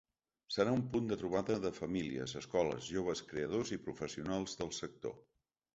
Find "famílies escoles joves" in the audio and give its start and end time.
1.81-3.25